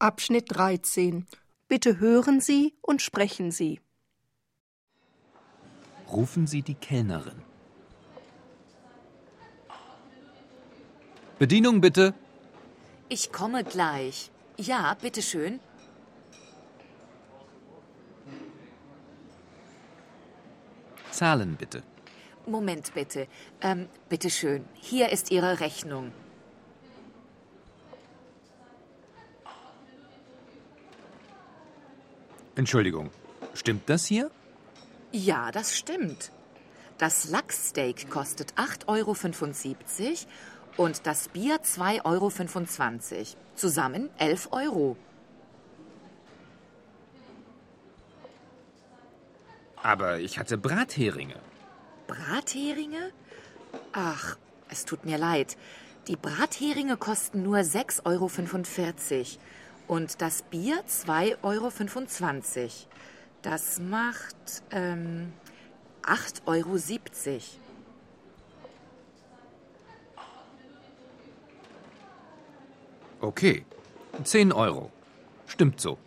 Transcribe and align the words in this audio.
Abschnitt 0.00 0.46
13. 0.56 1.26
Bitte 1.68 2.00
hören 2.00 2.40
Sie 2.40 2.74
und 2.80 3.02
sprechen 3.02 3.50
Sie. 3.50 3.80
Rufen 6.10 6.46
Sie 6.46 6.62
die 6.62 6.74
Kellnerin. 6.74 7.42
Bedienung 11.38 11.82
bitte. 11.82 12.14
Ich 13.10 13.30
komme 13.30 13.62
gleich. 13.62 14.30
Ja, 14.56 14.94
bitteschön. 14.94 15.60
Zahlen 21.10 21.56
bitte. 21.56 21.82
Moment 22.46 22.94
bitte. 22.94 23.28
Ähm, 23.60 23.86
bitteschön. 24.08 24.64
Hier 24.80 25.10
ist 25.10 25.30
Ihre 25.30 25.60
Rechnung. 25.60 26.10
Entschuldigung, 32.60 33.08
stimmt 33.54 33.88
das 33.88 34.04
hier? 34.04 34.30
Ja, 35.12 35.50
das 35.50 35.78
stimmt. 35.78 36.30
Das 36.98 37.30
Lachssteak 37.30 38.10
kostet 38.10 38.52
8,75 38.52 38.86
Euro 38.86 39.16
und 40.76 41.06
das 41.06 41.28
Bier 41.28 41.62
2,25 41.62 42.04
Euro. 42.04 43.24
Zusammen 43.54 44.10
11 44.18 44.48
Euro. 44.50 44.98
Aber 49.76 50.18
ich 50.18 50.38
hatte 50.38 50.58
Bratheringe. 50.58 51.40
Bratheringe? 52.08 53.10
Ach, 53.94 54.36
es 54.68 54.84
tut 54.84 55.06
mir 55.06 55.16
leid. 55.16 55.56
Die 56.08 56.16
Bratheringe 56.16 56.98
kosten 56.98 57.42
nur 57.42 57.60
6,45 57.60 58.04
Euro 58.04 58.28
und 59.90 60.22
das 60.22 60.42
Bier 60.42 60.84
2,25 60.86 61.42
Euro. 61.42 62.70
Das 63.42 63.80
macht 63.80 64.36
ähm, 64.70 65.32
8,70 66.04 66.46
Euro. 66.46 66.78
Okay, 73.20 73.64
10 74.22 74.52
Euro. 74.52 74.92
Stimmt 75.48 75.80
so. 75.80 75.98